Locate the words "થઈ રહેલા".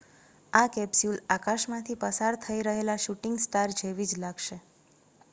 2.39-2.97